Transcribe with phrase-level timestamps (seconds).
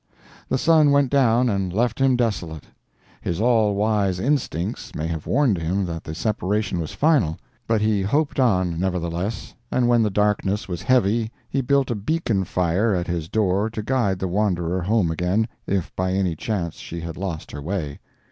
[0.49, 2.63] The sun went down and left him desolate.
[3.21, 8.01] His all wise instincts may have warned him that the separation was final, but he
[8.01, 13.05] hoped on, nevertheless, and when the darkness was heavy he built a beacon fire at
[13.05, 17.51] his door to guide the wanderer home again, if by any chance she had lost
[17.51, 17.99] her way.